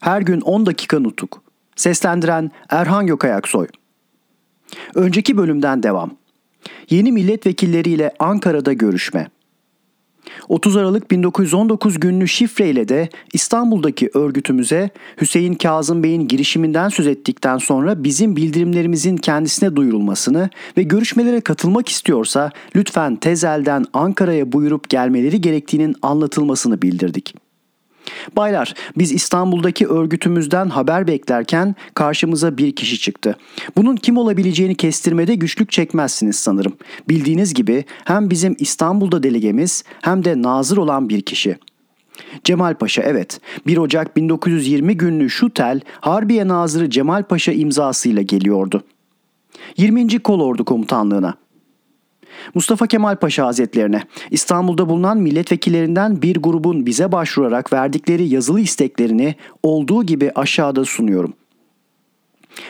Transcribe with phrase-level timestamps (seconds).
[0.00, 1.42] her gün 10 dakika nutuk.
[1.76, 3.66] Seslendiren Erhan Gökayaksoy.
[4.94, 6.10] Önceki bölümden devam.
[6.90, 9.28] Yeni milletvekilleriyle Ankara'da görüşme.
[10.48, 18.04] 30 Aralık 1919 günlü şifreyle de İstanbul'daki örgütümüze Hüseyin Kazım Bey'in girişiminden söz ettikten sonra
[18.04, 26.82] bizim bildirimlerimizin kendisine duyurulmasını ve görüşmelere katılmak istiyorsa lütfen tezelden Ankara'ya buyurup gelmeleri gerektiğinin anlatılmasını
[26.82, 27.47] bildirdik.
[28.36, 33.36] Baylar, biz İstanbul'daki örgütümüzden haber beklerken karşımıza bir kişi çıktı.
[33.76, 36.72] Bunun kim olabileceğini kestirmede güçlük çekmezsiniz sanırım.
[37.08, 41.58] Bildiğiniz gibi hem bizim İstanbul'da delegemiz hem de nazır olan bir kişi.
[42.44, 48.82] Cemal Paşa evet 1 Ocak 1920 günlü şu tel Harbiye Nazırı Cemal Paşa imzasıyla geliyordu.
[49.76, 50.18] 20.
[50.18, 51.34] Kolordu Komutanlığına
[52.54, 60.04] Mustafa Kemal Paşa Hazretlerine İstanbul'da bulunan milletvekillerinden bir grubun bize başvurarak verdikleri yazılı isteklerini olduğu
[60.04, 61.34] gibi aşağıda sunuyorum.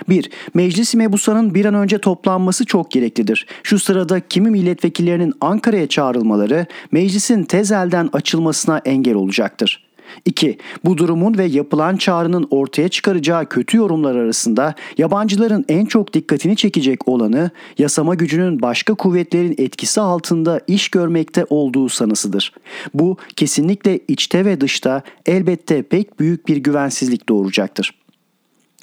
[0.09, 0.31] 1.
[0.55, 3.47] Meclis-i Mebusan'ın bir an önce toplanması çok gereklidir.
[3.62, 9.88] Şu sırada kimi milletvekillerinin Ankara'ya çağrılmaları meclisin tez elden açılmasına engel olacaktır.
[10.25, 10.59] 2.
[10.84, 17.09] Bu durumun ve yapılan çağrının ortaya çıkaracağı kötü yorumlar arasında yabancıların en çok dikkatini çekecek
[17.09, 22.53] olanı yasama gücünün başka kuvvetlerin etkisi altında iş görmekte olduğu sanısıdır.
[22.95, 27.95] Bu kesinlikle içte ve dışta elbette pek büyük bir güvensizlik doğuracaktır.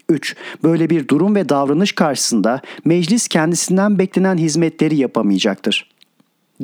[0.09, 0.35] 3.
[0.63, 5.94] Böyle bir durum ve davranış karşısında meclis kendisinden beklenen hizmetleri yapamayacaktır.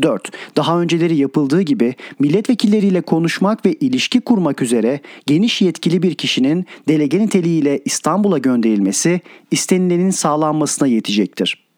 [0.01, 0.31] 4.
[0.55, 7.19] Daha önceleri yapıldığı gibi milletvekilleriyle konuşmak ve ilişki kurmak üzere geniş yetkili bir kişinin delege
[7.19, 9.21] niteliğiyle İstanbul'a gönderilmesi
[9.51, 11.71] istenilenin sağlanmasına yetecektir.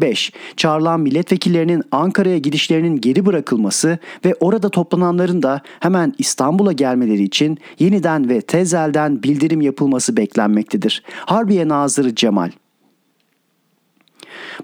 [0.00, 0.32] 5.
[0.56, 8.28] Çağrılan milletvekillerinin Ankara'ya gidişlerinin geri bırakılması ve orada toplananların da hemen İstanbul'a gelmeleri için yeniden
[8.28, 11.02] ve tezelden bildirim yapılması beklenmektedir.
[11.26, 12.50] Harbiye Nazırı Cemal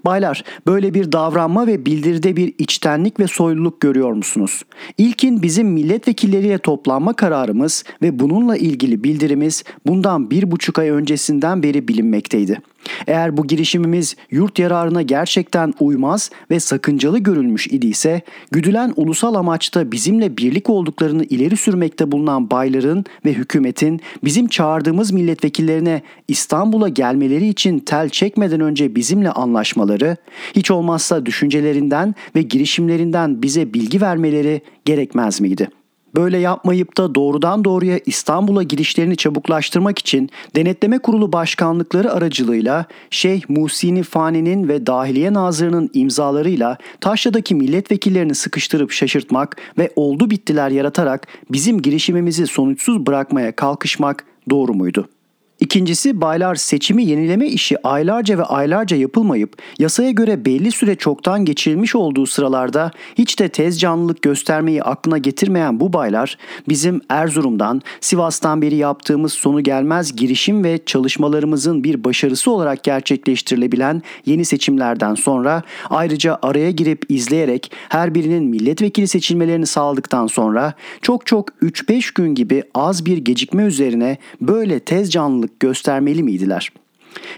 [0.05, 4.63] Baylar, böyle bir davranma ve bildiride bir içtenlik ve soyluluk görüyor musunuz?
[4.97, 11.87] İlkin bizim milletvekilleriyle toplanma kararımız ve bununla ilgili bildirimiz bundan bir buçuk ay öncesinden beri
[11.87, 12.61] bilinmekteydi.
[13.07, 18.21] Eğer bu girişimimiz yurt yararına gerçekten uymaz ve sakıncalı görülmüş idiyse,
[18.51, 26.01] güdülen ulusal amaçta bizimle birlik olduklarını ileri sürmekte bulunan bayların ve hükümetin bizim çağırdığımız milletvekillerine
[26.27, 30.17] İstanbul'a gelmeleri için tel çekmeden önce bizimle anlaşmaları,
[30.55, 35.76] hiç olmazsa düşüncelerinden ve girişimlerinden bize bilgi vermeleri gerekmez miydi?''
[36.17, 44.03] Böyle yapmayıp da doğrudan doğruya İstanbul'a girişlerini çabuklaştırmak için Denetleme Kurulu Başkanlıkları aracılığıyla Şeyh Musini
[44.03, 52.47] Fani'nin ve Dahiliye Nazırı'nın imzalarıyla Taşya'daki milletvekillerini sıkıştırıp şaşırtmak ve oldu bittiler yaratarak bizim girişimimizi
[52.47, 55.16] sonuçsuz bırakmaya kalkışmak doğru muydu?''
[55.59, 61.95] İkincisi baylar seçimi yenileme işi aylarca ve aylarca yapılmayıp yasaya göre belli süre çoktan geçirilmiş
[61.95, 66.37] olduğu sıralarda hiç de tez canlılık göstermeyi aklına getirmeyen bu baylar
[66.69, 74.45] bizim Erzurum'dan Sivas'tan beri yaptığımız sonu gelmez girişim ve çalışmalarımızın bir başarısı olarak gerçekleştirilebilen yeni
[74.45, 82.13] seçimlerden sonra ayrıca araya girip izleyerek her birinin milletvekili seçilmelerini sağladıktan sonra çok çok 3-5
[82.15, 86.71] gün gibi az bir gecikme üzerine böyle tez canlılık kararlılık göstermeli miydiler?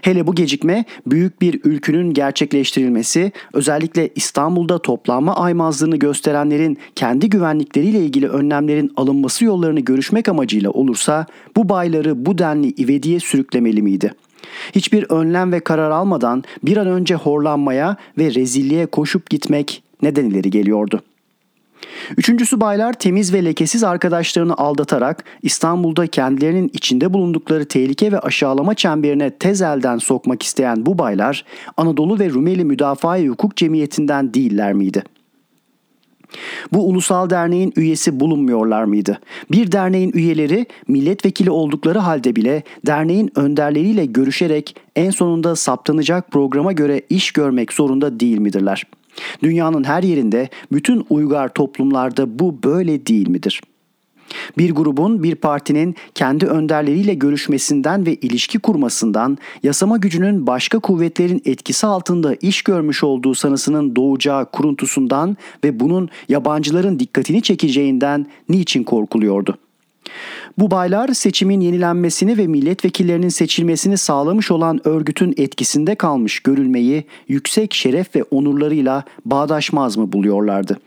[0.02, 8.28] Hele bu gecikme büyük bir ülkünün gerçekleştirilmesi, özellikle İstanbul'da toplanma aymazlığını gösterenlerin kendi güvenlikleriyle ilgili
[8.28, 11.26] önlemlerin alınması yollarını görüşmek amacıyla olursa
[11.56, 14.12] bu bayları bu denli ivediye sürüklemeli miydi?
[14.72, 20.50] Hiçbir önlem ve karar almadan bir an önce horlanmaya ve rezilliğe koşup gitmek neden ileri
[20.50, 21.00] geliyordu?
[22.16, 29.30] Üçüncüsü baylar temiz ve lekesiz arkadaşlarını aldatarak İstanbul'da kendilerinin içinde bulundukları tehlike ve aşağılama çemberine
[29.30, 31.44] tez elden sokmak isteyen bu baylar
[31.76, 35.02] Anadolu ve Rumeli Müdafaa Hukuk Cemiyeti'nden değiller miydi?
[36.72, 39.20] Bu ulusal derneğin üyesi bulunmuyorlar mıydı?
[39.52, 47.02] Bir derneğin üyeleri milletvekili oldukları halde bile derneğin önderleriyle görüşerek en sonunda saptanacak programa göre
[47.10, 48.99] iş görmek zorunda değil midirler?''
[49.42, 53.62] Dünyanın her yerinde bütün uygar toplumlarda bu böyle değil midir?
[54.58, 61.86] Bir grubun bir partinin kendi önderleriyle görüşmesinden ve ilişki kurmasından, yasama gücünün başka kuvvetlerin etkisi
[61.86, 69.69] altında iş görmüş olduğu sanısının doğacağı kuruntusundan ve bunun yabancıların dikkatini çekeceğinden niçin korkuluyordu?''
[70.58, 78.16] Bu baylar seçimin yenilenmesini ve milletvekillerinin seçilmesini sağlamış olan örgütün etkisinde kalmış görülmeyi yüksek şeref
[78.16, 80.80] ve onurlarıyla bağdaşmaz mı buluyorlardı?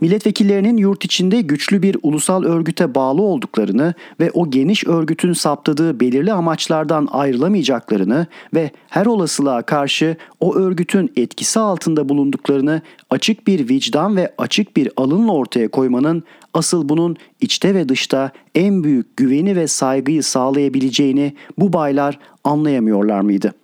[0.00, 6.32] Milletvekillerinin yurt içinde güçlü bir ulusal örgüte bağlı olduklarını ve o geniş örgütün saptadığı belirli
[6.32, 14.34] amaçlardan ayrılamayacaklarını ve her olasılığa karşı o örgütün etkisi altında bulunduklarını açık bir vicdan ve
[14.38, 16.22] açık bir alınla ortaya koymanın
[16.54, 23.54] asıl bunun içte ve dışta en büyük güveni ve saygıyı sağlayabileceğini bu baylar anlayamıyorlar mıydı?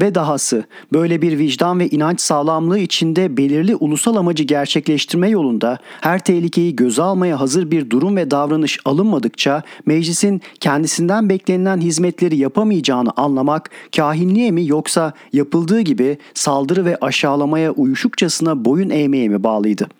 [0.00, 6.18] Ve dahası böyle bir vicdan ve inanç sağlamlığı içinde belirli ulusal amacı gerçekleştirme yolunda her
[6.18, 13.70] tehlikeyi göze almaya hazır bir durum ve davranış alınmadıkça meclisin kendisinden beklenilen hizmetleri yapamayacağını anlamak
[13.96, 19.99] kahinliğe mi yoksa yapıldığı gibi saldırı ve aşağılamaya uyuşukçasına boyun eğmeye mi bağlıydı?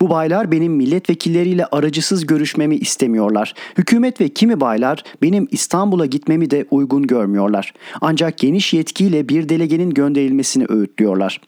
[0.00, 3.54] Bu baylar benim milletvekilleriyle aracısız görüşmemi istemiyorlar.
[3.78, 7.74] Hükümet ve kimi baylar benim İstanbul'a gitmemi de uygun görmüyorlar.
[8.00, 11.40] Ancak geniş yetkiyle bir delegenin gönderilmesini öğütlüyorlar.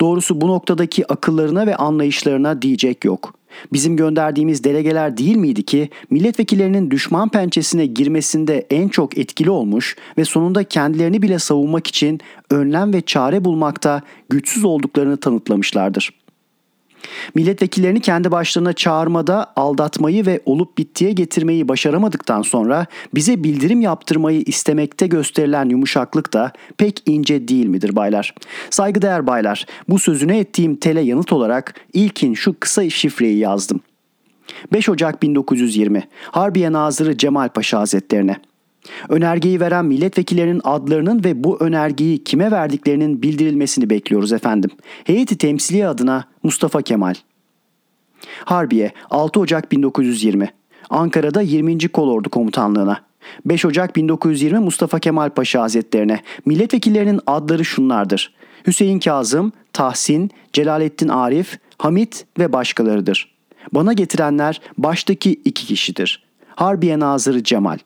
[0.00, 3.34] Doğrusu bu noktadaki akıllarına ve anlayışlarına diyecek yok.
[3.72, 10.24] Bizim gönderdiğimiz delegeler değil miydi ki milletvekillerinin düşman pençesine girmesinde en çok etkili olmuş ve
[10.24, 16.19] sonunda kendilerini bile savunmak için önlem ve çare bulmakta güçsüz olduklarını tanıtlamışlardır.
[17.34, 25.06] Milletvekillerini kendi başlarına çağırmada aldatmayı ve olup bittiye getirmeyi başaramadıktan sonra bize bildirim yaptırmayı istemekte
[25.06, 28.34] gösterilen yumuşaklık da pek ince değil midir baylar?
[28.70, 33.80] Saygıdeğer baylar, bu sözüne ettiğim tele yanıt olarak ilkin şu kısa şifreyi yazdım.
[34.72, 38.36] 5 Ocak 1920 Harbiye Nazırı Cemal Paşa Hazretlerine
[39.08, 44.70] Önergeyi veren milletvekillerinin adlarının ve bu önergeyi kime verdiklerinin bildirilmesini bekliyoruz efendim.
[45.04, 47.14] Heyeti temsiliye adına Mustafa Kemal.
[48.44, 50.48] Harbiye 6 Ocak 1920
[50.90, 51.88] Ankara'da 20.
[51.88, 53.00] Kolordu Komutanlığına
[53.44, 58.34] 5 Ocak 1920 Mustafa Kemal Paşa Hazretlerine milletvekillerinin adları şunlardır.
[58.66, 63.34] Hüseyin Kazım, Tahsin, Celalettin Arif, Hamit ve başkalarıdır.
[63.72, 66.22] Bana getirenler baştaki iki kişidir.
[66.56, 67.78] Harbiye Nazırı Cemal.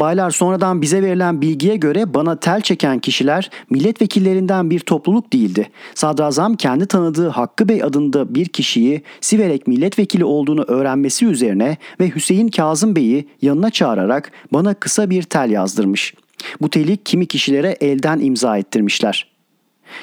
[0.00, 5.70] Baylar sonradan bize verilen bilgiye göre bana tel çeken kişiler milletvekillerinden bir topluluk değildi.
[5.94, 12.48] Sadrazam kendi tanıdığı Hakkı Bey adında bir kişiyi Siverek milletvekili olduğunu öğrenmesi üzerine ve Hüseyin
[12.48, 16.14] Kazım Bey'i yanına çağırarak bana kısa bir tel yazdırmış.
[16.60, 19.34] Bu teli kimi kişilere elden imza ettirmişler.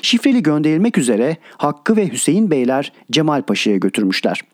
[0.01, 4.50] Şifreli gönderilmek üzere Hakkı ve Hüseyin Beyler Cemal Paşa'ya götürmüşler.''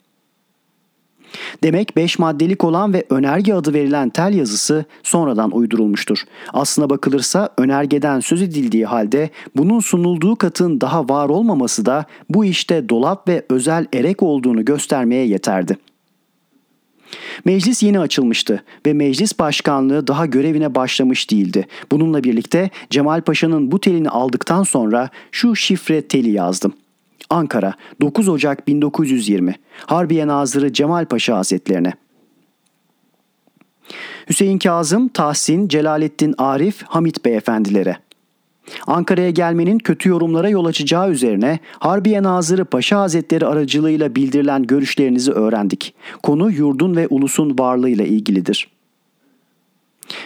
[1.64, 6.24] Demek 5 maddelik olan ve önerge adı verilen tel yazısı sonradan uydurulmuştur.
[6.54, 12.90] Aslına bakılırsa önergeden söz edildiği halde bunun sunulduğu katın daha var olmaması da bu işte
[12.90, 15.78] dolap ve özel erek olduğunu göstermeye yeterdi.
[17.46, 21.68] Meclis yeni açılmıştı ve meclis başkanlığı daha görevine başlamış değildi.
[21.92, 26.74] Bununla birlikte Cemal Paşa'nın bu telini aldıktan sonra şu şifre teli yazdım.
[27.30, 31.94] Ankara 9 Ocak 1920 Harbiye Nazırı Cemal Paşa Hazretlerine
[34.30, 37.98] Hüseyin Kazım, Tahsin, Celalettin Arif, Hamit Beyefendilere
[38.88, 45.94] Ankara'ya gelmenin kötü yorumlara yol açacağı üzerine Harbiye Nazırı Paşa Hazretleri aracılığıyla bildirilen görüşlerinizi öğrendik.
[46.24, 48.77] Konu yurdun ve ulusun varlığıyla ilgilidir.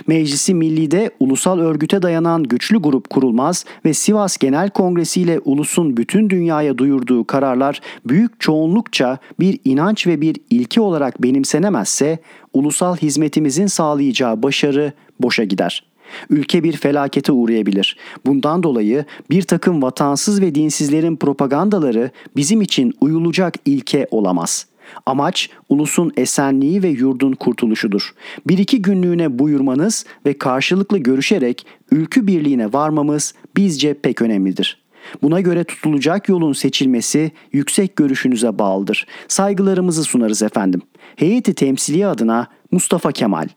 [0.08, 6.30] Meclisi Milli'de ulusal örgüte dayanan güçlü grup kurulmaz ve Sivas Genel Kongresi ile ulusun bütün
[6.30, 12.20] dünyaya duyurduğu kararlar büyük çoğunlukça bir inanç ve bir ilki olarak benimsenemezse
[12.54, 15.92] ulusal hizmetimizin sağlayacağı başarı boşa gider.''
[16.30, 17.98] Ülke bir felakete uğrayabilir.
[18.26, 24.71] Bundan dolayı bir takım vatansız ve dinsizlerin propagandaları bizim için uyulacak ilke olamaz.
[25.06, 28.14] Amaç ulusun esenliği ve yurdun kurtuluşudur.
[28.48, 34.82] Bir iki günlüğüne buyurmanız ve karşılıklı görüşerek ülkü birliğine varmamız bizce pek önemlidir.
[35.22, 39.08] Buna göre tutulacak yolun seçilmesi yüksek görüşünüze bağlıdır.
[39.28, 40.82] Saygılarımızı sunarız efendim.
[41.16, 43.48] Heyeti temsiliye adına Mustafa Kemal.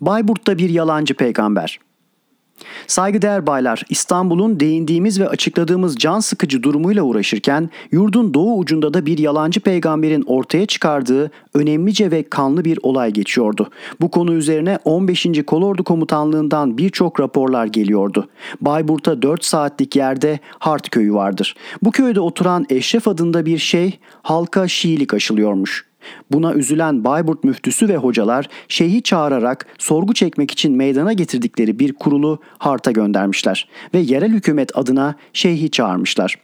[0.00, 1.78] Bayburt'ta bir yalancı peygamber.
[2.86, 9.18] Saygıdeğer baylar, İstanbul'un değindiğimiz ve açıkladığımız can sıkıcı durumuyla uğraşırken yurdun doğu ucunda da bir
[9.18, 13.70] yalancı peygamberin ortaya çıkardığı önemlice ve kanlı bir olay geçiyordu.
[14.00, 15.26] Bu konu üzerine 15.
[15.46, 18.28] Kolordu Komutanlığından birçok raporlar geliyordu.
[18.60, 21.56] Bayburt'a 4 saatlik yerde Hart köyü vardır.
[21.82, 25.91] Bu köyde oturan Eşref adında bir şey halka Şiilik aşılıyormuş.
[26.30, 32.38] Buna üzülen Bayburt müftüsü ve hocalar şeyhi çağırarak sorgu çekmek için meydana getirdikleri bir kurulu
[32.58, 36.36] Hart'a göndermişler ve yerel hükümet adına şeyhi çağırmışlar.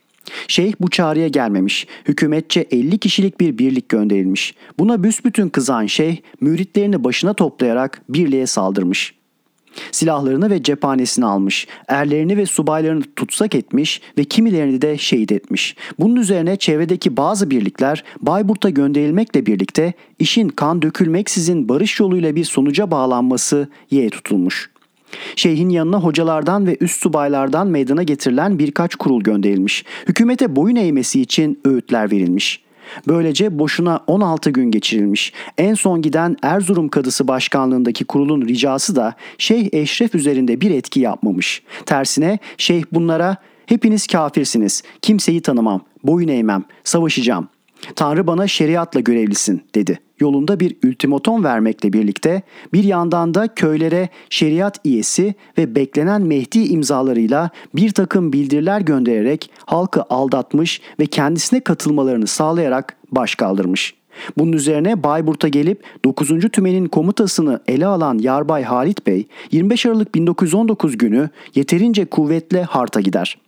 [0.49, 1.87] Şeyh bu çağrıya gelmemiş.
[2.09, 4.55] Hükümetçe 50 kişilik bir birlik gönderilmiş.
[4.79, 9.18] Buna büsbütün kızan şeyh müritlerini başına toplayarak birliğe saldırmış.
[9.93, 15.77] Silahlarını ve cephanesini almış, erlerini ve subaylarını tutsak etmiş ve kimilerini de şehit etmiş.
[15.99, 22.91] Bunun üzerine çevredeki bazı birlikler Bayburt'a gönderilmekle birlikte işin kan dökülmeksizin barış yoluyla bir sonuca
[22.91, 24.71] bağlanması yeğe tutulmuş.
[25.37, 29.85] Şeyhin yanına hocalardan ve üst subaylardan meydana getirilen birkaç kurul gönderilmiş.
[30.09, 32.68] Hükümete boyun eğmesi için öğütler verilmiş.''
[33.09, 35.33] Böylece boşuna 16 gün geçirilmiş.
[35.59, 41.62] En son giden Erzurum Kadısı Başkanlığındaki kurulun ricası da Şeyh Eşref üzerinde bir etki yapmamış.
[41.87, 47.49] Tersine şeyh bunlara hepiniz kafirsiniz, kimseyi tanımam, boyun eğmem, savaşacağım.
[47.97, 52.43] Tanrı bana şeriatla görevlisin dedi yolunda bir ultimatom vermekle birlikte
[52.73, 60.03] bir yandan da köylere şeriat iyesi ve beklenen Mehdi imzalarıyla bir takım bildiriler göndererek halkı
[60.11, 63.95] aldatmış ve kendisine katılmalarını sağlayarak baş kaldırmış.
[64.39, 66.29] Bunun üzerine Bayburt'a gelip 9.
[66.53, 73.39] Tümen'in komutasını ele alan Yarbay Halit Bey 25 Aralık 1919 günü yeterince kuvvetle Hart'a gider.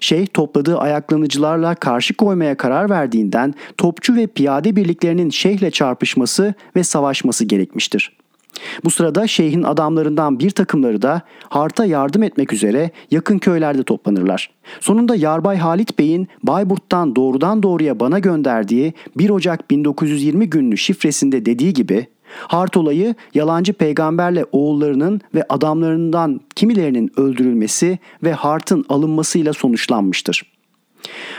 [0.00, 7.44] Şeyh topladığı ayaklanıcılarla karşı koymaya karar verdiğinden topçu ve piyade birliklerinin şeyhle çarpışması ve savaşması
[7.44, 8.20] gerekmiştir.
[8.84, 14.50] Bu sırada şeyhin adamlarından bir takımları da Hart'a yardım etmek üzere yakın köylerde toplanırlar.
[14.80, 21.72] Sonunda Yarbay Halit Bey'in Bayburt'tan doğrudan doğruya bana gönderdiği 1 Ocak 1920 günlü şifresinde dediği
[21.72, 22.06] gibi
[22.38, 30.42] Hart olayı yalancı peygamberle oğullarının ve adamlarından kimilerinin öldürülmesi ve Hart'ın alınmasıyla sonuçlanmıştır.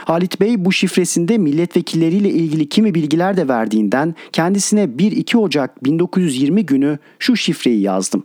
[0.04, 6.98] Halit Bey bu şifresinde milletvekilleriyle ilgili kimi bilgiler de verdiğinden kendisine 1-2 Ocak 1920 günü
[7.18, 8.24] şu şifreyi yazdım.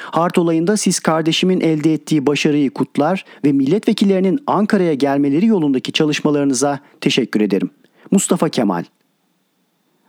[0.00, 7.40] Hart olayında siz kardeşimin elde ettiği başarıyı kutlar ve milletvekillerinin Ankara'ya gelmeleri yolundaki çalışmalarınıza teşekkür
[7.40, 7.70] ederim.
[8.10, 8.84] Mustafa Kemal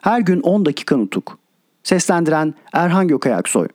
[0.08, 1.38] her gün 10 dakika nutuk.
[1.84, 3.68] Seslendiren Erhan Gökayaksoy